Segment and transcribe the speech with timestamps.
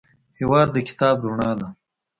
[0.39, 1.67] هېواد د کتاب رڼا ده.